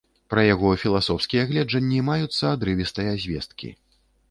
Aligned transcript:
Пра 0.33 0.45
яго 0.45 0.71
філасофскія 0.83 1.43
гледжанні 1.51 2.01
маюцца 2.09 2.43
адрывістыя 2.55 3.15
звесткі. 3.27 3.75